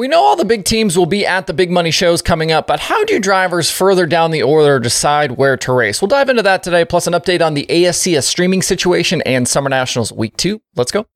We 0.00 0.08
know 0.08 0.22
all 0.22 0.34
the 0.34 0.46
big 0.46 0.64
teams 0.64 0.96
will 0.96 1.04
be 1.04 1.26
at 1.26 1.46
the 1.46 1.52
big 1.52 1.70
money 1.70 1.90
shows 1.90 2.22
coming 2.22 2.50
up, 2.50 2.66
but 2.66 2.80
how 2.80 3.04
do 3.04 3.20
drivers 3.20 3.70
further 3.70 4.06
down 4.06 4.30
the 4.30 4.42
order 4.42 4.80
decide 4.80 5.32
where 5.32 5.58
to 5.58 5.74
race? 5.74 6.00
We'll 6.00 6.08
dive 6.08 6.30
into 6.30 6.40
that 6.40 6.62
today, 6.62 6.86
plus 6.86 7.06
an 7.06 7.12
update 7.12 7.44
on 7.44 7.52
the 7.52 7.66
ASCS 7.68 8.22
streaming 8.22 8.62
situation 8.62 9.20
and 9.26 9.46
Summer 9.46 9.68
Nationals 9.68 10.10
Week 10.10 10.34
2. 10.38 10.58
Let's 10.74 10.90
go. 10.90 11.06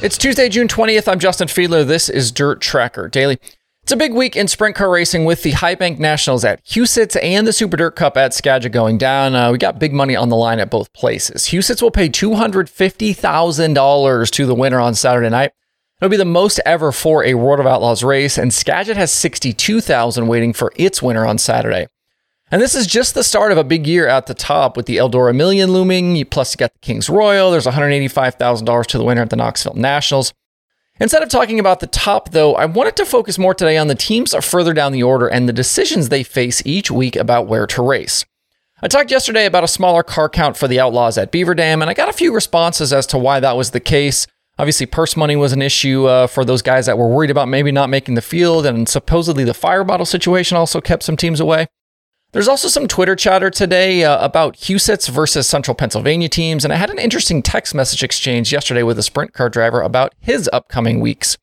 It's 0.00 0.16
Tuesday, 0.16 0.48
June 0.48 0.68
20th. 0.68 1.08
I'm 1.08 1.18
Justin 1.18 1.48
Fiedler. 1.48 1.84
This 1.84 2.08
is 2.08 2.30
Dirt 2.30 2.60
Tracker 2.60 3.08
Daily. 3.08 3.36
It's 3.82 3.90
a 3.90 3.96
big 3.96 4.14
week 4.14 4.36
in 4.36 4.46
sprint 4.46 4.76
car 4.76 4.90
racing 4.90 5.24
with 5.24 5.42
the 5.42 5.50
High 5.50 5.74
Bank 5.74 5.98
Nationals 5.98 6.44
at 6.44 6.64
Huset's 6.64 7.16
and 7.16 7.48
the 7.48 7.52
Super 7.52 7.76
Dirt 7.76 7.96
Cup 7.96 8.16
at 8.16 8.32
Skagit 8.32 8.70
going 8.70 8.96
down. 8.96 9.34
Uh, 9.34 9.50
we 9.50 9.58
got 9.58 9.80
big 9.80 9.92
money 9.92 10.14
on 10.14 10.28
the 10.28 10.36
line 10.36 10.60
at 10.60 10.70
both 10.70 10.92
places. 10.92 11.46
Huset's 11.46 11.82
will 11.82 11.90
pay 11.90 12.08
$250,000 12.08 14.30
to 14.30 14.46
the 14.46 14.54
winner 14.54 14.78
on 14.78 14.94
Saturday 14.94 15.30
night. 15.30 15.50
It'll 16.00 16.10
be 16.10 16.16
the 16.16 16.24
most 16.24 16.60
ever 16.64 16.92
for 16.92 17.24
a 17.24 17.34
World 17.34 17.58
of 17.58 17.66
Outlaws 17.66 18.04
race, 18.04 18.38
and 18.38 18.54
Skagit 18.54 18.96
has 18.96 19.10
62,000 19.10 20.28
waiting 20.28 20.52
for 20.52 20.72
its 20.76 21.02
winner 21.02 21.26
on 21.26 21.38
Saturday. 21.38 21.88
And 22.50 22.62
this 22.62 22.74
is 22.74 22.86
just 22.86 23.14
the 23.14 23.22
start 23.22 23.52
of 23.52 23.58
a 23.58 23.64
big 23.64 23.86
year 23.86 24.08
at 24.08 24.26
the 24.26 24.34
top 24.34 24.76
with 24.76 24.86
the 24.86 24.96
Eldora 24.96 25.36
Million 25.36 25.70
looming. 25.70 26.24
Plus, 26.26 26.54
you 26.54 26.56
got 26.56 26.72
the 26.72 26.78
Kings 26.78 27.10
Royal. 27.10 27.50
There's 27.50 27.66
$185,000 27.66 28.86
to 28.86 28.98
the 28.98 29.04
winner 29.04 29.22
at 29.22 29.30
the 29.30 29.36
Knoxville 29.36 29.74
Nationals. 29.74 30.32
Instead 31.00 31.22
of 31.22 31.28
talking 31.28 31.60
about 31.60 31.80
the 31.80 31.86
top, 31.86 32.30
though, 32.30 32.54
I 32.54 32.64
wanted 32.64 32.96
to 32.96 33.04
focus 33.04 33.38
more 33.38 33.54
today 33.54 33.76
on 33.76 33.88
the 33.88 33.94
teams 33.94 34.34
further 34.44 34.72
down 34.72 34.92
the 34.92 35.02
order 35.02 35.28
and 35.28 35.48
the 35.48 35.52
decisions 35.52 36.08
they 36.08 36.22
face 36.22 36.62
each 36.64 36.90
week 36.90 37.16
about 37.16 37.46
where 37.46 37.66
to 37.68 37.82
race. 37.82 38.24
I 38.80 38.88
talked 38.88 39.10
yesterday 39.10 39.44
about 39.44 39.64
a 39.64 39.68
smaller 39.68 40.02
car 40.02 40.28
count 40.28 40.56
for 40.56 40.68
the 40.68 40.80
Outlaws 40.80 41.18
at 41.18 41.30
Beaver 41.30 41.54
Dam, 41.54 41.82
and 41.82 41.90
I 41.90 41.94
got 41.94 42.08
a 42.08 42.12
few 42.12 42.34
responses 42.34 42.92
as 42.92 43.06
to 43.08 43.18
why 43.18 43.40
that 43.40 43.56
was 43.56 43.72
the 43.72 43.80
case. 43.80 44.26
Obviously, 44.58 44.86
purse 44.86 45.16
money 45.16 45.36
was 45.36 45.52
an 45.52 45.62
issue 45.62 46.06
uh, 46.06 46.26
for 46.26 46.44
those 46.44 46.62
guys 46.62 46.86
that 46.86 46.98
were 46.98 47.08
worried 47.08 47.30
about 47.30 47.48
maybe 47.48 47.70
not 47.70 47.90
making 47.90 48.14
the 48.14 48.22
field, 48.22 48.66
and 48.66 48.88
supposedly 48.88 49.44
the 49.44 49.54
fire 49.54 49.84
bottle 49.84 50.06
situation 50.06 50.56
also 50.56 50.80
kept 50.80 51.02
some 51.02 51.16
teams 51.16 51.38
away. 51.38 51.66
There's 52.32 52.48
also 52.48 52.68
some 52.68 52.86
Twitter 52.86 53.16
chatter 53.16 53.48
today 53.48 54.04
uh, 54.04 54.22
about 54.22 54.56
Huset's 54.56 55.08
versus 55.08 55.48
Central 55.48 55.74
Pennsylvania 55.74 56.28
teams, 56.28 56.62
and 56.62 56.74
I 56.74 56.76
had 56.76 56.90
an 56.90 56.98
interesting 56.98 57.42
text 57.42 57.74
message 57.74 58.02
exchange 58.02 58.52
yesterday 58.52 58.82
with 58.82 58.98
a 58.98 59.02
sprint 59.02 59.32
car 59.32 59.48
driver 59.48 59.80
about 59.80 60.14
his 60.20 60.48
upcoming 60.52 61.00
weeks. 61.00 61.38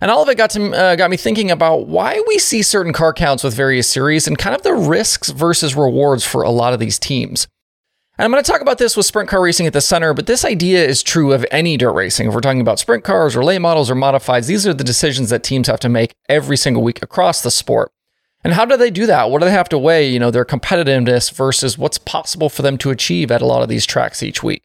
And 0.00 0.10
all 0.10 0.24
of 0.24 0.28
it 0.28 0.36
got 0.36 0.50
to 0.50 0.72
uh, 0.72 0.96
got 0.96 1.10
me 1.10 1.16
thinking 1.16 1.50
about 1.52 1.86
why 1.86 2.20
we 2.26 2.38
see 2.38 2.62
certain 2.62 2.92
car 2.92 3.12
counts 3.12 3.44
with 3.44 3.54
various 3.54 3.88
series 3.88 4.26
and 4.26 4.36
kind 4.36 4.54
of 4.56 4.62
the 4.62 4.74
risks 4.74 5.30
versus 5.30 5.76
rewards 5.76 6.24
for 6.24 6.42
a 6.42 6.50
lot 6.50 6.74
of 6.74 6.80
these 6.80 6.98
teams. 6.98 7.46
And 8.18 8.24
I'm 8.24 8.32
going 8.32 8.42
to 8.42 8.50
talk 8.50 8.60
about 8.60 8.78
this 8.78 8.96
with 8.96 9.06
sprint 9.06 9.28
car 9.28 9.40
racing 9.40 9.68
at 9.68 9.74
the 9.74 9.80
center, 9.80 10.12
but 10.12 10.26
this 10.26 10.44
idea 10.44 10.84
is 10.84 11.04
true 11.04 11.32
of 11.32 11.46
any 11.52 11.76
dirt 11.76 11.92
racing. 11.92 12.26
If 12.26 12.34
we're 12.34 12.40
talking 12.40 12.60
about 12.60 12.80
sprint 12.80 13.04
cars 13.04 13.36
or 13.36 13.44
late 13.44 13.60
models 13.60 13.90
or 13.90 13.94
modifieds, 13.94 14.48
these 14.48 14.66
are 14.66 14.74
the 14.74 14.82
decisions 14.82 15.30
that 15.30 15.44
teams 15.44 15.68
have 15.68 15.80
to 15.80 15.88
make 15.88 16.14
every 16.28 16.56
single 16.56 16.82
week 16.82 17.00
across 17.00 17.42
the 17.42 17.50
sport. 17.50 17.92
And 18.46 18.54
how 18.54 18.64
do 18.64 18.76
they 18.76 18.92
do 18.92 19.06
that? 19.06 19.28
What 19.28 19.40
do 19.40 19.46
they 19.46 19.50
have 19.50 19.68
to 19.70 19.76
weigh, 19.76 20.08
you 20.08 20.20
know, 20.20 20.30
their 20.30 20.44
competitiveness 20.44 21.32
versus 21.32 21.76
what's 21.76 21.98
possible 21.98 22.48
for 22.48 22.62
them 22.62 22.78
to 22.78 22.92
achieve 22.92 23.32
at 23.32 23.42
a 23.42 23.44
lot 23.44 23.64
of 23.64 23.68
these 23.68 23.84
tracks 23.84 24.22
each 24.22 24.40
week? 24.40 24.62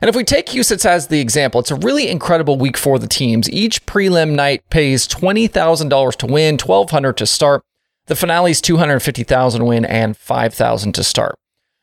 And 0.00 0.08
if 0.08 0.16
we 0.16 0.24
take 0.24 0.46
Huset's 0.46 0.86
as 0.86 1.08
the 1.08 1.20
example, 1.20 1.60
it's 1.60 1.70
a 1.70 1.74
really 1.74 2.08
incredible 2.08 2.56
week 2.56 2.78
for 2.78 2.98
the 2.98 3.06
teams. 3.06 3.50
Each 3.50 3.84
prelim 3.84 4.30
night 4.30 4.62
pays 4.70 5.06
$20,000 5.06 6.16
to 6.16 6.26
win, 6.26 6.54
1200 6.54 7.18
to 7.18 7.26
start. 7.26 7.62
The 8.06 8.16
finale's 8.16 8.62
250,000 8.62 9.58
to 9.58 9.64
win 9.66 9.84
and 9.84 10.16
5,000 10.16 10.94
to 10.94 11.04
start. 11.04 11.34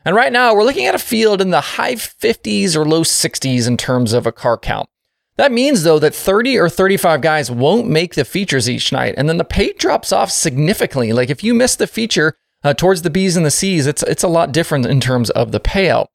And 0.03 0.15
right 0.15 0.33
now, 0.33 0.55
we're 0.55 0.63
looking 0.63 0.87
at 0.87 0.95
a 0.95 0.97
field 0.97 1.41
in 1.41 1.51
the 1.51 1.61
high 1.61 1.93
50s 1.93 2.75
or 2.75 2.87
low 2.87 3.03
60s 3.03 3.67
in 3.67 3.77
terms 3.77 4.13
of 4.13 4.25
a 4.25 4.31
car 4.31 4.57
count. 4.57 4.89
That 5.39 5.53
means, 5.53 5.83
though, 5.83 5.99
that 5.99 6.13
30 6.13 6.57
or 6.57 6.67
35 6.67 7.21
guys 7.21 7.49
won't 7.49 7.87
make 7.87 8.15
the 8.15 8.25
features 8.25 8.69
each 8.69 8.91
night, 8.91 9.13
and 9.15 9.29
then 9.29 9.37
the 9.37 9.45
pay 9.45 9.71
drops 9.71 10.11
off 10.11 10.29
significantly. 10.29 11.13
Like 11.13 11.29
if 11.29 11.45
you 11.45 11.53
miss 11.53 11.77
the 11.77 11.87
feature 11.87 12.35
uh, 12.61 12.73
towards 12.73 13.03
the 13.03 13.09
B's 13.09 13.37
and 13.37 13.45
the 13.45 13.49
C's, 13.49 13.87
it's, 13.87 14.03
it's 14.03 14.21
a 14.21 14.27
lot 14.27 14.51
different 14.51 14.85
in 14.85 14.99
terms 14.99 15.29
of 15.29 15.53
the 15.53 15.61
payout. 15.61 16.07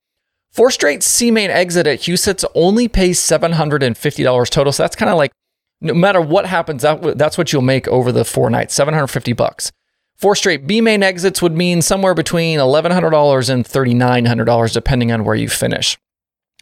Four 0.51 0.71
straight 0.71 1.03
C 1.03 1.31
main 1.31 1.49
exit 1.49 1.87
at 1.87 2.01
Huset's 2.01 2.45
only 2.55 2.87
pays 2.87 3.19
$750 3.19 4.51
total. 4.51 4.73
So 4.75 4.83
that's 4.83 4.95
kind 4.95 5.09
of 5.11 5.17
like 5.17 5.33
no 5.81 5.95
matter 5.95 6.21
what 6.21 6.45
happens, 6.45 6.83
that, 6.83 7.17
that's 7.17 7.39
what 7.39 7.51
you'll 7.51 7.63
make 7.63 7.89
over 7.89 8.13
the 8.13 8.27
four 8.27 8.51
nights 8.51 8.75
750 8.75 9.33
bucks. 9.33 9.73
Four 10.17 10.37
straight 10.37 10.67
B 10.67 10.83
main 10.83 11.03
exits 11.03 11.41
would 11.41 11.57
mean 11.57 11.81
somewhere 11.81 12.13
between 12.13 12.59
$1,100 12.59 13.49
and 13.49 13.65
$3,900, 13.65 14.73
depending 14.75 15.13
on 15.13 15.25
where 15.25 15.35
you 15.35 15.49
finish. 15.49 15.97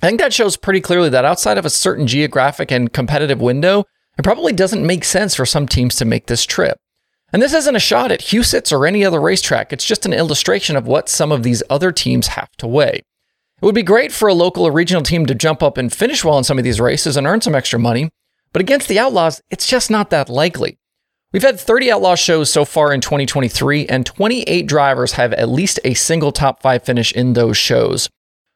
I 0.03 0.09
think 0.09 0.19
that 0.19 0.33
shows 0.33 0.57
pretty 0.57 0.81
clearly 0.81 1.09
that 1.11 1.25
outside 1.25 1.59
of 1.59 1.65
a 1.65 1.71
certain 1.71 2.09
geographic 2.09 2.73
and 2.73 2.93
competitive 2.93 3.41
window, 3.41 3.85
it 4.19 4.25
probably 4.25 4.53
doesn't 4.53 4.85
make 4.85 5.05
sense 5.05 5.37
for 5.37 5.47
some 5.47 5.69
teams 5.69 5.95
to 5.97 6.05
make 6.05 6.27
this 6.27 6.45
trip. 6.45 6.77
And 7.33 7.41
this 7.41 7.55
isn't 7.55 7.77
a 7.77 7.81
shot 7.81 8.11
at 8.11 8.21
Huset's 8.21 8.73
or 8.73 8.85
any 8.85 9.05
other 9.05 9.21
racetrack, 9.21 9.73
it's 9.73 9.85
just 9.85 10.05
an 10.05 10.13
illustration 10.13 10.77
of 10.77 10.89
what 10.89 11.09
some 11.09 11.31
of 11.31 11.45
these 11.45 11.63
other 11.71 11.93
teams 11.93 12.29
have 12.29 12.51
to 12.59 12.67
weigh. 12.67 12.97
It 13.63 13.65
would 13.65 13.77
be 13.77 13.85
great 13.85 14.11
for 14.11 14.29
a 14.29 14.35
local 14.35 14.67
or 14.67 14.73
regional 14.73 15.05
team 15.05 15.25
to 15.27 15.37
jump 15.37 15.63
up 15.63 15.79
and 15.79 15.93
finish 15.93 16.25
well 16.25 16.37
in 16.37 16.43
some 16.43 16.59
of 16.59 16.65
these 16.65 16.81
races 16.81 17.17
and 17.17 17.25
earn 17.25 17.41
some 17.41 17.55
extra 17.55 17.79
money, 17.79 18.11
but 18.53 18.61
against 18.61 18.89
the 18.89 18.99
Outlaws, 18.99 19.41
it's 19.51 19.69
just 19.69 19.89
not 19.89 20.11
that 20.11 20.29
likely. 20.29 20.79
We've 21.33 21.43
had 21.43 21.61
30 21.61 21.93
Outlaw 21.93 22.17
shows 22.17 22.53
so 22.53 22.65
far 22.65 22.93
in 22.93 23.01
2023, 23.01 23.87
and 23.87 24.05
28 24.05 24.67
drivers 24.67 25.13
have 25.13 25.33
at 25.33 25.49
least 25.49 25.79
a 25.85 25.95
single 25.95 26.33
top 26.33 26.61
five 26.61 26.83
finish 26.83 27.13
in 27.13 27.35
those 27.35 27.57
shows. 27.57 28.11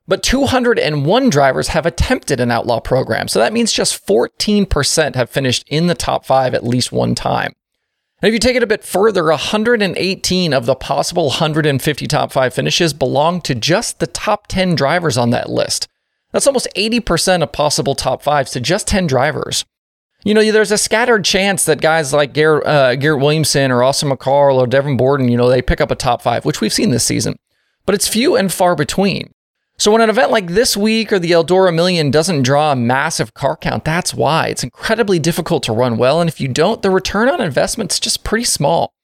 But 0.08 0.22
201 0.22 1.30
drivers 1.30 1.68
have 1.68 1.84
attempted 1.84 2.38
an 2.40 2.50
outlaw 2.50 2.80
program. 2.80 3.26
So 3.26 3.40
that 3.40 3.52
means 3.52 3.72
just 3.72 4.06
14% 4.06 5.14
have 5.16 5.30
finished 5.30 5.64
in 5.66 5.88
the 5.88 5.94
top 5.94 6.24
five 6.24 6.54
at 6.54 6.64
least 6.64 6.92
one 6.92 7.14
time. 7.14 7.54
And 8.22 8.28
if 8.28 8.32
you 8.32 8.38
take 8.38 8.56
it 8.56 8.62
a 8.62 8.68
bit 8.68 8.84
further, 8.84 9.24
118 9.24 10.54
of 10.54 10.64
the 10.64 10.74
possible 10.74 11.26
150 11.26 12.06
top 12.06 12.32
five 12.32 12.54
finishes 12.54 12.94
belong 12.94 13.40
to 13.42 13.54
just 13.54 13.98
the 13.98 14.06
top 14.06 14.46
10 14.46 14.74
drivers 14.74 15.18
on 15.18 15.30
that 15.30 15.50
list. 15.50 15.88
That's 16.32 16.46
almost 16.46 16.68
80% 16.76 17.42
of 17.42 17.52
possible 17.52 17.94
top 17.94 18.22
fives 18.22 18.52
to 18.52 18.60
just 18.60 18.88
10 18.88 19.06
drivers. 19.06 19.64
You 20.24 20.34
know, 20.34 20.50
there's 20.50 20.72
a 20.72 20.78
scattered 20.78 21.24
chance 21.24 21.64
that 21.66 21.80
guys 21.80 22.12
like 22.12 22.32
Garrett, 22.32 22.66
uh, 22.66 22.96
Garrett 22.96 23.20
Williamson 23.20 23.70
or 23.70 23.82
Austin 23.82 24.10
McCarl 24.10 24.56
or 24.56 24.66
Devin 24.66 24.96
Borden, 24.96 25.28
you 25.28 25.36
know, 25.36 25.48
they 25.48 25.62
pick 25.62 25.80
up 25.80 25.90
a 25.90 25.94
top 25.94 26.22
five, 26.22 26.44
which 26.44 26.60
we've 26.60 26.72
seen 26.72 26.90
this 26.90 27.04
season. 27.04 27.36
But 27.84 27.94
it's 27.94 28.08
few 28.08 28.34
and 28.34 28.52
far 28.52 28.74
between. 28.74 29.30
So 29.78 29.92
when 29.92 30.00
an 30.00 30.08
event 30.08 30.30
like 30.30 30.48
this 30.48 30.74
week 30.76 31.12
or 31.12 31.18
the 31.18 31.32
Eldora 31.32 31.74
Million 31.74 32.10
doesn't 32.10 32.42
draw 32.42 32.72
a 32.72 32.76
massive 32.76 33.34
car 33.34 33.56
count, 33.56 33.84
that's 33.84 34.14
why. 34.14 34.48
It's 34.48 34.64
incredibly 34.64 35.18
difficult 35.18 35.62
to 35.64 35.72
run 35.72 35.98
well, 35.98 36.20
and 36.20 36.28
if 36.28 36.40
you 36.40 36.48
don't, 36.48 36.80
the 36.80 36.90
return 36.90 37.28
on 37.28 37.42
investment 37.42 37.92
is 37.92 38.00
just 38.00 38.24
pretty 38.24 38.46
small. 38.46 38.94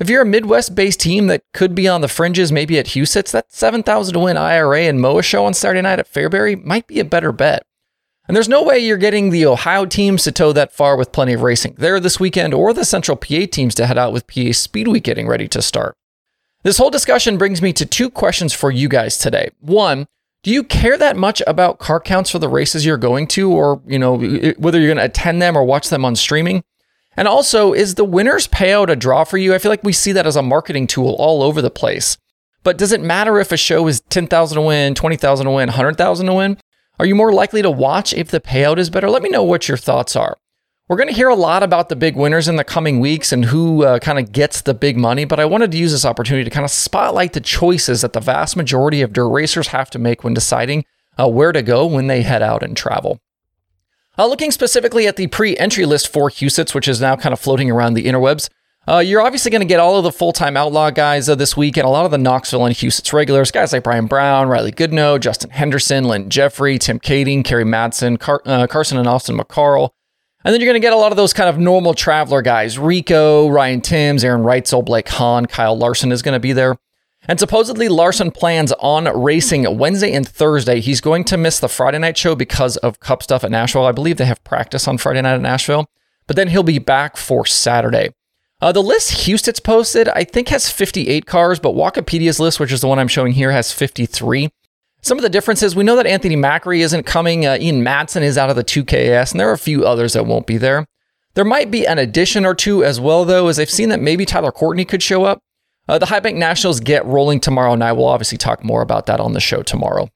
If 0.00 0.10
you're 0.10 0.22
a 0.22 0.26
Midwest-based 0.26 1.00
team 1.00 1.28
that 1.28 1.44
could 1.54 1.74
be 1.74 1.88
on 1.88 2.00
the 2.00 2.08
fringes, 2.08 2.50
maybe 2.52 2.78
at 2.78 2.86
Huset's, 2.86 3.32
that 3.32 3.52
7,000 3.52 4.14
to 4.14 4.20
win 4.20 4.36
IRA 4.36 4.82
and 4.82 5.00
MOA 5.00 5.22
show 5.22 5.46
on 5.46 5.54
Saturday 5.54 5.80
night 5.80 6.00
at 6.00 6.12
Fairbury 6.12 6.62
might 6.62 6.86
be 6.86 7.00
a 7.00 7.04
better 7.04 7.32
bet. 7.32 7.62
And 8.28 8.36
there's 8.36 8.48
no 8.48 8.62
way 8.64 8.78
you're 8.78 8.96
getting 8.96 9.30
the 9.30 9.46
Ohio 9.46 9.86
teams 9.86 10.24
to 10.24 10.32
tow 10.32 10.52
that 10.52 10.72
far 10.72 10.96
with 10.96 11.12
plenty 11.12 11.32
of 11.32 11.42
racing 11.42 11.76
there 11.78 12.00
this 12.00 12.18
weekend, 12.18 12.52
or 12.52 12.74
the 12.74 12.84
Central 12.84 13.16
PA 13.16 13.46
teams 13.50 13.76
to 13.76 13.86
head 13.86 13.96
out 13.96 14.12
with 14.12 14.26
PA 14.26 14.50
Speed 14.52 14.88
Week 14.88 15.04
getting 15.04 15.28
ready 15.28 15.46
to 15.48 15.62
start. 15.62 15.94
This 16.62 16.78
whole 16.78 16.90
discussion 16.90 17.38
brings 17.38 17.62
me 17.62 17.72
to 17.74 17.86
two 17.86 18.10
questions 18.10 18.52
for 18.52 18.72
you 18.72 18.88
guys 18.88 19.16
today. 19.16 19.50
One, 19.60 20.08
do 20.46 20.52
you 20.52 20.62
care 20.62 20.96
that 20.96 21.16
much 21.16 21.42
about 21.44 21.80
car 21.80 21.98
counts 21.98 22.30
for 22.30 22.38
the 22.38 22.48
races 22.48 22.86
you're 22.86 22.96
going 22.96 23.26
to, 23.26 23.50
or 23.50 23.82
you 23.84 23.98
know 23.98 24.16
whether 24.58 24.78
you're 24.78 24.94
going 24.94 24.96
to 24.96 25.04
attend 25.04 25.42
them 25.42 25.56
or 25.56 25.64
watch 25.64 25.88
them 25.88 26.04
on 26.04 26.14
streaming? 26.14 26.62
And 27.16 27.26
also, 27.26 27.72
is 27.72 27.96
the 27.96 28.04
winners 28.04 28.46
payout 28.46 28.88
a 28.88 28.94
draw 28.94 29.24
for 29.24 29.38
you? 29.38 29.52
I 29.52 29.58
feel 29.58 29.72
like 29.72 29.82
we 29.82 29.92
see 29.92 30.12
that 30.12 30.24
as 30.24 30.36
a 30.36 30.42
marketing 30.42 30.86
tool 30.86 31.16
all 31.18 31.42
over 31.42 31.60
the 31.60 31.68
place. 31.68 32.16
But 32.62 32.78
does 32.78 32.92
it 32.92 33.00
matter 33.00 33.40
if 33.40 33.50
a 33.50 33.56
show 33.56 33.88
is 33.88 34.02
10,000 34.02 34.54
to 34.54 34.62
win, 34.62 34.94
20,000 34.94 35.46
to 35.46 35.50
win, 35.50 35.66
100,000 35.66 36.26
to 36.26 36.34
win? 36.34 36.58
Are 37.00 37.06
you 37.06 37.16
more 37.16 37.32
likely 37.32 37.60
to 37.62 37.70
watch 37.70 38.14
if 38.14 38.30
the 38.30 38.38
payout 38.38 38.78
is 38.78 38.88
better? 38.88 39.10
Let 39.10 39.22
me 39.22 39.30
know 39.30 39.42
what 39.42 39.66
your 39.66 39.76
thoughts 39.76 40.14
are. 40.14 40.38
We're 40.88 40.96
going 40.96 41.08
to 41.08 41.14
hear 41.14 41.28
a 41.28 41.34
lot 41.34 41.64
about 41.64 41.88
the 41.88 41.96
big 41.96 42.14
winners 42.14 42.46
in 42.46 42.54
the 42.54 42.62
coming 42.62 43.00
weeks 43.00 43.32
and 43.32 43.46
who 43.46 43.82
uh, 43.82 43.98
kind 43.98 44.20
of 44.20 44.30
gets 44.30 44.60
the 44.60 44.72
big 44.72 44.96
money, 44.96 45.24
but 45.24 45.40
I 45.40 45.44
wanted 45.44 45.72
to 45.72 45.78
use 45.78 45.90
this 45.90 46.04
opportunity 46.04 46.44
to 46.44 46.50
kind 46.50 46.62
of 46.64 46.70
spotlight 46.70 47.32
the 47.32 47.40
choices 47.40 48.02
that 48.02 48.12
the 48.12 48.20
vast 48.20 48.56
majority 48.56 49.02
of 49.02 49.12
dirt 49.12 49.28
racers 49.28 49.68
have 49.68 49.90
to 49.90 49.98
make 49.98 50.22
when 50.22 50.32
deciding 50.32 50.84
uh, 51.18 51.28
where 51.28 51.50
to 51.50 51.60
go 51.60 51.86
when 51.86 52.06
they 52.06 52.22
head 52.22 52.40
out 52.40 52.62
and 52.62 52.76
travel. 52.76 53.18
Uh, 54.16 54.28
looking 54.28 54.52
specifically 54.52 55.08
at 55.08 55.16
the 55.16 55.26
pre 55.26 55.56
entry 55.56 55.86
list 55.86 56.06
for 56.06 56.30
Huset's, 56.30 56.72
which 56.72 56.86
is 56.86 57.00
now 57.00 57.16
kind 57.16 57.32
of 57.32 57.40
floating 57.40 57.68
around 57.68 57.94
the 57.94 58.04
interwebs, 58.04 58.48
uh, 58.86 58.98
you're 58.98 59.22
obviously 59.22 59.50
going 59.50 59.62
to 59.62 59.66
get 59.66 59.80
all 59.80 59.98
of 59.98 60.04
the 60.04 60.12
full 60.12 60.32
time 60.32 60.56
outlaw 60.56 60.90
guys 60.90 61.28
uh, 61.28 61.34
this 61.34 61.56
week 61.56 61.76
and 61.76 61.84
a 61.84 61.90
lot 61.90 62.04
of 62.04 62.12
the 62.12 62.18
Knoxville 62.18 62.64
and 62.64 62.76
Huset's 62.76 63.12
regulars, 63.12 63.50
guys 63.50 63.72
like 63.72 63.82
Brian 63.82 64.06
Brown, 64.06 64.46
Riley 64.46 64.70
Goodno, 64.70 65.18
Justin 65.18 65.50
Henderson, 65.50 66.04
Lynn 66.04 66.30
Jeffrey, 66.30 66.78
Tim 66.78 67.00
Kaeding, 67.00 67.44
Kerry 67.44 67.64
Madsen, 67.64 68.20
Car- 68.20 68.42
uh, 68.46 68.68
Carson 68.68 68.98
and 68.98 69.08
Austin 69.08 69.36
McCarl. 69.36 69.90
And 70.46 70.52
then 70.52 70.60
you're 70.60 70.68
going 70.68 70.80
to 70.80 70.86
get 70.86 70.92
a 70.92 70.96
lot 70.96 71.10
of 71.10 71.16
those 71.16 71.32
kind 71.32 71.48
of 71.48 71.58
normal 71.58 71.92
traveler 71.92 72.40
guys 72.40 72.78
Rico, 72.78 73.48
Ryan 73.48 73.80
Timms, 73.80 74.22
Aaron 74.22 74.42
Reutzel, 74.42 74.84
Blake 74.84 75.08
Hahn, 75.08 75.46
Kyle 75.46 75.76
Larson 75.76 76.12
is 76.12 76.22
going 76.22 76.34
to 76.34 76.40
be 76.40 76.52
there. 76.52 76.76
And 77.26 77.40
supposedly, 77.40 77.88
Larson 77.88 78.30
plans 78.30 78.70
on 78.78 79.06
racing 79.20 79.76
Wednesday 79.76 80.12
and 80.12 80.26
Thursday. 80.26 80.78
He's 80.78 81.00
going 81.00 81.24
to 81.24 81.36
miss 81.36 81.58
the 81.58 81.68
Friday 81.68 81.98
night 81.98 82.16
show 82.16 82.36
because 82.36 82.76
of 82.76 83.00
Cup 83.00 83.24
stuff 83.24 83.42
at 83.42 83.50
Nashville. 83.50 83.86
I 83.86 83.90
believe 83.90 84.18
they 84.18 84.24
have 84.26 84.44
practice 84.44 84.86
on 84.86 84.98
Friday 84.98 85.20
night 85.20 85.34
at 85.34 85.40
Nashville, 85.40 85.90
but 86.28 86.36
then 86.36 86.46
he'll 86.46 86.62
be 86.62 86.78
back 86.78 87.16
for 87.16 87.44
Saturday. 87.44 88.10
Uh, 88.60 88.70
the 88.70 88.84
list 88.84 89.26
Huset's 89.26 89.58
posted, 89.58 90.08
I 90.10 90.22
think, 90.22 90.46
has 90.50 90.70
58 90.70 91.26
cars, 91.26 91.58
but 91.58 91.74
Walkipedia's 91.74 92.38
list, 92.38 92.60
which 92.60 92.70
is 92.70 92.82
the 92.82 92.86
one 92.86 93.00
I'm 93.00 93.08
showing 93.08 93.32
here, 93.32 93.50
has 93.50 93.72
53. 93.72 94.50
Some 95.06 95.18
of 95.18 95.22
the 95.22 95.30
differences 95.30 95.76
we 95.76 95.84
know 95.84 95.94
that 95.94 96.06
Anthony 96.08 96.34
Macri 96.34 96.80
isn't 96.80 97.04
coming. 97.04 97.46
Uh, 97.46 97.58
Ian 97.60 97.84
Madsen 97.84 98.22
is 98.22 98.36
out 98.36 98.50
of 98.50 98.56
the 98.56 98.64
2KS, 98.64 99.30
and 99.30 99.38
there 99.38 99.48
are 99.48 99.52
a 99.52 99.56
few 99.56 99.86
others 99.86 100.14
that 100.14 100.26
won't 100.26 100.48
be 100.48 100.56
there. 100.56 100.84
There 101.34 101.44
might 101.44 101.70
be 101.70 101.86
an 101.86 101.96
addition 101.96 102.44
or 102.44 102.56
two 102.56 102.82
as 102.82 102.98
well, 102.98 103.24
though, 103.24 103.46
as 103.46 103.60
I've 103.60 103.70
seen 103.70 103.88
that 103.90 104.00
maybe 104.00 104.26
Tyler 104.26 104.50
Courtney 104.50 104.84
could 104.84 105.04
show 105.04 105.22
up. 105.22 105.38
Uh, 105.88 105.98
the 105.98 106.06
High 106.06 106.18
Bank 106.18 106.36
Nationals 106.36 106.80
get 106.80 107.06
rolling 107.06 107.38
tomorrow 107.38 107.72
and 107.72 107.84
I 107.84 107.92
will 107.92 108.06
obviously 108.06 108.36
talk 108.36 108.64
more 108.64 108.82
about 108.82 109.06
that 109.06 109.20
on 109.20 109.32
the 109.32 109.38
show 109.38 109.62
tomorrow. 109.62 110.08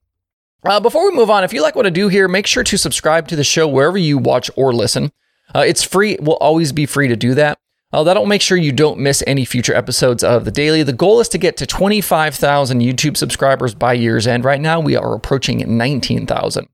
Uh, 0.64 0.80
before 0.80 1.08
we 1.08 1.16
move 1.16 1.30
on, 1.30 1.44
if 1.44 1.52
you 1.52 1.62
like 1.62 1.76
what 1.76 1.86
I 1.86 1.90
do 1.90 2.08
here, 2.08 2.26
make 2.26 2.48
sure 2.48 2.64
to 2.64 2.76
subscribe 2.76 3.28
to 3.28 3.36
the 3.36 3.44
show 3.44 3.68
wherever 3.68 3.96
you 3.96 4.18
watch 4.18 4.50
or 4.56 4.72
listen. 4.72 5.12
Uh, 5.54 5.60
it's 5.60 5.84
free, 5.84 6.16
will 6.20 6.36
always 6.38 6.72
be 6.72 6.84
free 6.84 7.06
to 7.06 7.14
do 7.14 7.34
that. 7.34 7.60
Uh, 7.92 8.04
that'll 8.04 8.26
make 8.26 8.42
sure 8.42 8.56
you 8.56 8.70
don't 8.70 9.00
miss 9.00 9.22
any 9.26 9.44
future 9.44 9.74
episodes 9.74 10.22
of 10.22 10.44
The 10.44 10.52
Daily. 10.52 10.84
The 10.84 10.92
goal 10.92 11.18
is 11.18 11.28
to 11.30 11.38
get 11.38 11.56
to 11.56 11.66
25,000 11.66 12.80
YouTube 12.80 13.16
subscribers 13.16 13.74
by 13.74 13.94
year's 13.94 14.28
end. 14.28 14.44
Right 14.44 14.60
now, 14.60 14.78
we 14.78 14.94
are 14.94 15.14
approaching 15.14 15.76
19,000. 15.76 16.68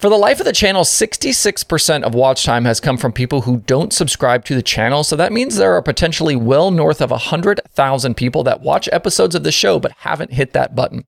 For 0.00 0.08
the 0.08 0.16
life 0.16 0.40
of 0.40 0.46
the 0.46 0.52
channel, 0.52 0.82
66% 0.82 2.02
of 2.02 2.14
watch 2.14 2.44
time 2.44 2.64
has 2.64 2.80
come 2.80 2.96
from 2.96 3.12
people 3.12 3.42
who 3.42 3.58
don't 3.58 3.92
subscribe 3.92 4.44
to 4.46 4.54
the 4.54 4.62
channel. 4.62 5.04
So 5.04 5.14
that 5.14 5.32
means 5.32 5.56
there 5.56 5.74
are 5.74 5.82
potentially 5.82 6.34
well 6.34 6.70
north 6.70 7.00
of 7.02 7.10
100,000 7.10 8.16
people 8.16 8.42
that 8.44 8.62
watch 8.62 8.88
episodes 8.92 9.34
of 9.34 9.44
the 9.44 9.52
show 9.52 9.78
but 9.78 9.92
haven't 9.98 10.32
hit 10.32 10.54
that 10.54 10.74
button. 10.74 11.04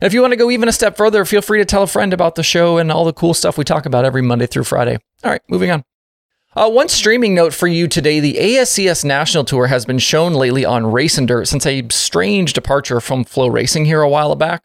And 0.00 0.06
if 0.06 0.14
you 0.14 0.22
want 0.22 0.32
to 0.32 0.38
go 0.38 0.50
even 0.50 0.68
a 0.68 0.72
step 0.72 0.96
further, 0.96 1.24
feel 1.24 1.42
free 1.42 1.58
to 1.58 1.64
tell 1.64 1.82
a 1.82 1.86
friend 1.86 2.12
about 2.12 2.34
the 2.34 2.42
show 2.42 2.78
and 2.78 2.90
all 2.90 3.04
the 3.04 3.12
cool 3.12 3.34
stuff 3.34 3.58
we 3.58 3.64
talk 3.64 3.86
about 3.86 4.06
every 4.06 4.22
Monday 4.22 4.46
through 4.46 4.64
Friday. 4.64 4.98
All 5.22 5.30
right, 5.30 5.42
moving 5.48 5.70
on. 5.70 5.84
Uh, 6.54 6.68
one 6.68 6.88
streaming 6.88 7.34
note 7.34 7.54
for 7.54 7.66
you 7.66 7.88
today 7.88 8.20
the 8.20 8.34
ASCS 8.34 9.06
National 9.06 9.42
Tour 9.42 9.68
has 9.68 9.86
been 9.86 9.98
shown 9.98 10.34
lately 10.34 10.66
on 10.66 10.82
RacinDirt 10.82 11.46
since 11.46 11.64
a 11.64 11.86
strange 11.90 12.52
departure 12.52 13.00
from 13.00 13.24
FloRacing 13.24 13.86
here 13.86 14.02
a 14.02 14.08
while 14.08 14.36
back. 14.36 14.62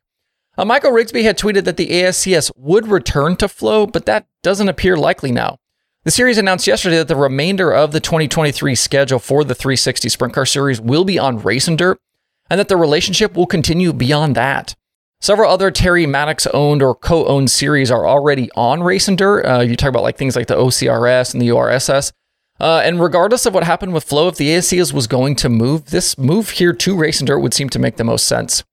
Uh, 0.58 0.66
Michael 0.66 0.92
Rigsby 0.92 1.24
had 1.24 1.38
tweeted 1.38 1.64
that 1.64 1.78
the 1.78 1.88
ASCS 1.88 2.52
would 2.58 2.90
return 2.90 3.38
to 3.38 3.48
Flow, 3.48 3.88
but 3.88 4.06
that 4.06 4.28
doesn't 4.44 4.68
appear 4.68 4.98
likely 4.98 5.32
now. 5.32 5.60
The 6.04 6.12
series 6.12 6.38
announced 6.38 6.68
yesterday 6.68 6.98
that 6.98 7.08
the 7.08 7.16
remainder 7.16 7.74
of 7.74 7.94
the 7.94 8.02
2023 8.02 8.76
schedule 8.76 9.20
for 9.20 9.46
the 9.46 9.56
360 9.56 10.10
Sprint 10.10 10.34
Car 10.34 10.46
Series 10.46 10.82
will 10.82 11.06
be 11.06 11.18
on 11.18 11.40
RacinDirt, 11.40 11.96
and 12.50 12.60
that 12.60 12.68
the 12.68 12.76
relationship 12.76 13.34
will 13.34 13.48
continue 13.48 13.94
beyond 13.94 14.36
that. 14.36 14.76
Several 15.20 15.52
other 15.52 15.72
Terry 15.72 16.06
Maddox 16.06 16.46
owned 16.48 16.84
or 16.84 16.94
co 16.94 17.26
owned 17.26 17.50
series 17.50 17.90
are 17.90 18.08
already 18.08 18.52
on 18.56 18.82
RacinDirt. 18.82 19.46
Uh, 19.46 19.62
you 19.62 19.76
talk 19.76 19.90
about 19.90 20.04
like 20.04 20.18
things 20.18 20.36
like 20.36 20.48
the 20.48 20.56
OCRS 20.56 21.34
and 21.34 21.42
the 21.42 21.50
URSS. 21.50 22.12
Uh, 22.60 22.82
and 22.84 23.00
regardless 23.00 23.46
of 23.46 23.54
what 23.54 23.64
happened 23.64 23.94
with 23.94 24.04
Flow, 24.04 24.28
if 24.28 24.36
the 24.36 24.50
ASCS 24.50 24.92
was 24.94 25.06
going 25.08 25.36
to 25.36 25.50
move, 25.50 25.86
this 25.86 26.18
move 26.18 26.52
here 26.52 26.74
to 26.74 26.96
RacinDirt 26.96 27.42
would 27.42 27.54
seem 27.54 27.70
to 27.70 27.80
make 27.80 27.98
the 27.98 28.04
most 28.04 28.28
sense. 28.28 28.64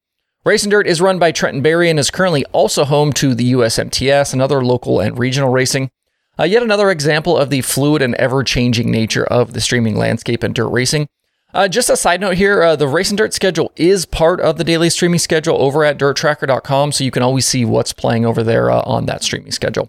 RacinDirt 0.47 0.87
is 0.87 1.01
run 1.01 1.19
by 1.19 1.33
Trenton 1.33 1.63
Berry 1.63 1.89
and 1.89 1.99
is 1.99 2.11
currently 2.11 2.45
also 2.47 2.85
home 2.85 3.13
to 3.15 3.35
the 3.35 3.53
USMTS 3.53 4.33
and 4.33 4.43
other 4.43 4.63
local 4.63 5.01
and 5.01 5.19
regional 5.19 5.51
racing. 5.51 5.91
Uh, 6.39 6.45
yet 6.45 6.63
another 6.63 6.91
example 6.91 7.37
of 7.37 7.51
the 7.51 7.63
fluid 7.63 8.03
and 8.03 8.15
ever 8.17 8.43
changing 8.43 8.91
nature 8.91 9.25
of 9.25 9.55
the 9.55 9.61
streaming 9.61 9.97
landscape 9.97 10.43
and 10.43 10.55
dirt 10.55 10.69
racing. 10.69 11.09
Uh, 11.55 11.69
just 11.69 11.89
a 11.89 11.97
side 11.97 12.21
note 12.21 12.37
here 12.37 12.63
uh, 12.65 12.75
the 12.75 12.87
RacinDirt 12.87 13.33
schedule 13.33 13.73
is 13.77 14.07
part 14.07 14.41
of 14.41 14.57
the 14.59 14.65
daily 14.65 14.91
streaming 14.91 15.21
schedule 15.21 15.57
over 15.63 15.85
at 15.85 15.99
dirttracker.com, 15.99 16.91
so 16.91 17.05
you 17.05 17.13
can 17.13 17.23
always 17.23 17.47
see 17.47 17.65
what's 17.65 17.93
playing 17.93 18.27
over 18.27 18.43
there 18.43 18.73
uh, 18.73 18.83
on 18.83 19.07
that 19.07 19.23
streaming 19.23 19.53
schedule. 19.53 19.89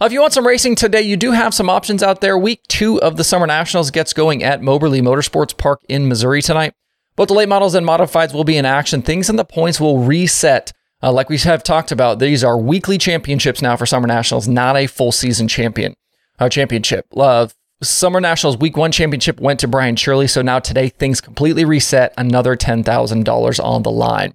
Uh, 0.00 0.06
if 0.06 0.12
you 0.12 0.20
want 0.20 0.32
some 0.32 0.46
racing 0.46 0.74
today, 0.74 1.02
you 1.02 1.16
do 1.16 1.32
have 1.32 1.52
some 1.52 1.68
options 1.68 2.02
out 2.02 2.22
there. 2.22 2.38
Week 2.38 2.62
two 2.68 3.00
of 3.02 3.18
the 3.18 3.24
Summer 3.24 3.46
Nationals 3.46 3.90
gets 3.90 4.14
going 4.14 4.42
at 4.42 4.62
Moberly 4.62 5.02
Motorsports 5.02 5.56
Park 5.56 5.82
in 5.90 6.08
Missouri 6.08 6.40
tonight. 6.40 6.72
Both 7.16 7.28
the 7.28 7.34
late 7.34 7.48
models 7.48 7.74
and 7.74 7.86
modifieds 7.86 8.32
will 8.32 8.44
be 8.44 8.56
in 8.56 8.64
action. 8.64 9.02
Things 9.02 9.28
and 9.28 9.38
the 9.38 9.44
points 9.44 9.78
will 9.78 9.98
reset. 9.98 10.72
Uh, 11.02 11.12
like 11.12 11.28
we 11.28 11.36
have 11.38 11.62
talked 11.62 11.92
about, 11.92 12.18
these 12.18 12.42
are 12.42 12.58
weekly 12.58 12.96
championships 12.96 13.60
now 13.60 13.76
for 13.76 13.84
Summer 13.84 14.06
Nationals, 14.06 14.48
not 14.48 14.76
a 14.76 14.86
full 14.86 15.12
season 15.12 15.48
champion 15.48 15.94
uh, 16.38 16.48
championship. 16.48 17.06
Uh, 17.14 17.48
Summer 17.82 18.20
Nationals 18.20 18.56
Week 18.56 18.76
One 18.76 18.90
championship 18.90 19.38
went 19.38 19.60
to 19.60 19.68
Brian 19.68 19.96
Shirley, 19.96 20.26
so 20.26 20.40
now 20.40 20.58
today 20.58 20.88
things 20.88 21.20
completely 21.20 21.64
reset. 21.64 22.14
Another 22.16 22.56
ten 22.56 22.82
thousand 22.82 23.24
dollars 23.24 23.60
on 23.60 23.82
the 23.82 23.90
line. 23.90 24.32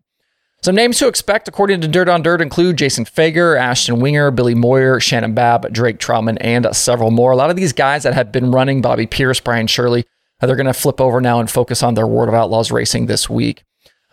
Some 0.61 0.75
names 0.75 0.99
to 0.99 1.07
expect, 1.07 1.47
according 1.47 1.81
to 1.81 1.87
Dirt 1.87 2.07
on 2.07 2.21
Dirt, 2.21 2.39
include 2.39 2.77
Jason 2.77 3.03
Feger, 3.03 3.59
Ashton 3.59 3.99
Winger, 3.99 4.29
Billy 4.29 4.53
Moyer, 4.53 4.99
Shannon 4.99 5.33
Babb, 5.33 5.73
Drake 5.73 5.97
Troutman, 5.97 6.37
and 6.39 6.67
several 6.75 7.09
more. 7.09 7.31
A 7.31 7.35
lot 7.35 7.49
of 7.49 7.55
these 7.55 7.73
guys 7.73 8.03
that 8.03 8.13
have 8.13 8.31
been 8.31 8.51
running 8.51 8.79
Bobby 8.79 9.07
Pierce, 9.07 9.39
Brian 9.39 9.65
Shirley, 9.65 10.05
uh, 10.39 10.45
they're 10.45 10.55
going 10.55 10.67
to 10.67 10.73
flip 10.73 11.01
over 11.01 11.19
now 11.19 11.39
and 11.39 11.49
focus 11.49 11.81
on 11.81 11.95
their 11.95 12.05
World 12.05 12.29
of 12.29 12.35
Outlaws 12.35 12.71
racing 12.71 13.07
this 13.07 13.27
week. 13.27 13.63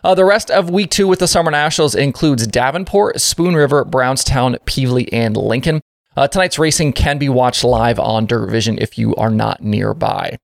Uh, 0.03 0.15
the 0.15 0.25
rest 0.25 0.49
of 0.49 0.71
week 0.71 0.89
two 0.89 1.07
with 1.07 1.19
the 1.19 1.27
Summer 1.27 1.51
Nationals 1.51 1.93
includes 1.93 2.47
Davenport, 2.47 3.21
Spoon 3.21 3.55
River, 3.55 3.85
Brownstown, 3.85 4.55
Pevely, 4.65 5.07
and 5.11 5.37
Lincoln. 5.37 5.81
Uh, 6.19 6.27
tonight's 6.27 6.59
racing 6.59 6.91
can 6.91 7.17
be 7.17 7.29
watched 7.29 7.63
live 7.63 7.97
on 7.97 8.25
Dirt 8.25 8.49
Vision 8.49 8.77
if 8.77 8.97
you 8.97 9.15
are 9.15 9.29
not 9.29 9.63
nearby. 9.63 10.37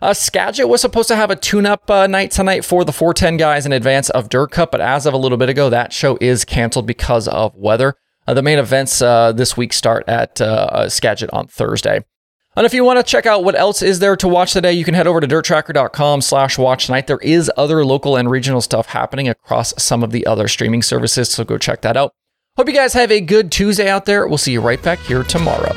Uh, 0.00 0.14
Skagit 0.14 0.68
was 0.68 0.80
supposed 0.80 1.08
to 1.08 1.16
have 1.16 1.32
a 1.32 1.34
tune-up 1.34 1.90
uh, 1.90 2.06
night 2.06 2.30
tonight 2.30 2.64
for 2.64 2.84
the 2.84 2.92
410 2.92 3.36
guys 3.36 3.66
in 3.66 3.72
advance 3.72 4.08
of 4.10 4.28
Dirt 4.28 4.52
Cup, 4.52 4.70
but 4.70 4.80
as 4.80 5.04
of 5.04 5.12
a 5.12 5.16
little 5.16 5.36
bit 5.36 5.48
ago, 5.48 5.68
that 5.68 5.92
show 5.92 6.16
is 6.20 6.44
canceled 6.44 6.86
because 6.86 7.26
of 7.26 7.56
weather. 7.56 7.96
Uh, 8.28 8.34
the 8.34 8.42
main 8.42 8.60
events 8.60 9.02
uh, 9.02 9.32
this 9.32 9.56
week 9.56 9.72
start 9.72 10.04
at 10.06 10.40
uh, 10.40 10.68
uh, 10.70 10.88
Skagit 10.88 11.28
on 11.32 11.48
Thursday. 11.48 12.04
And 12.54 12.64
if 12.64 12.72
you 12.72 12.84
want 12.84 13.00
to 13.00 13.02
check 13.02 13.26
out 13.26 13.42
what 13.42 13.58
else 13.58 13.82
is 13.82 13.98
there 13.98 14.14
to 14.14 14.28
watch 14.28 14.52
today, 14.52 14.74
you 14.74 14.84
can 14.84 14.94
head 14.94 15.08
over 15.08 15.18
to 15.18 15.26
dirttracker.com 15.26 16.20
slash 16.20 16.56
watch 16.56 16.86
tonight. 16.86 17.08
There 17.08 17.18
is 17.18 17.50
other 17.56 17.84
local 17.84 18.14
and 18.14 18.30
regional 18.30 18.60
stuff 18.60 18.86
happening 18.86 19.28
across 19.28 19.74
some 19.76 20.04
of 20.04 20.12
the 20.12 20.24
other 20.24 20.46
streaming 20.46 20.82
services, 20.82 21.30
so 21.30 21.42
go 21.42 21.58
check 21.58 21.80
that 21.80 21.96
out. 21.96 22.14
Hope 22.56 22.68
you 22.68 22.74
guys 22.74 22.94
have 22.94 23.12
a 23.12 23.20
good 23.20 23.52
Tuesday 23.52 23.86
out 23.86 24.06
there. 24.06 24.26
We'll 24.26 24.38
see 24.38 24.52
you 24.52 24.62
right 24.62 24.82
back 24.82 24.98
here 25.00 25.22
tomorrow. 25.22 25.74